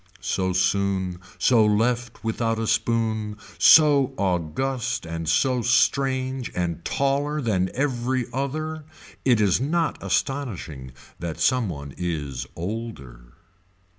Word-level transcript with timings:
So 0.19 0.51
soon, 0.51 1.19
so 1.37 1.63
left 1.63 2.23
without 2.23 2.57
a 2.57 2.65
spoon, 2.65 3.37
so 3.59 4.15
august 4.17 5.05
and 5.05 5.29
so 5.29 5.61
strange 5.61 6.51
and 6.55 6.83
taller 6.83 7.39
than 7.39 7.69
every 7.75 8.25
other, 8.33 8.83
it 9.25 9.39
is 9.39 9.61
not 9.61 10.01
astonishing 10.01 10.93
that 11.19 11.39
some 11.39 11.69
one 11.69 11.93
is 11.99 12.47
older. 12.55 13.33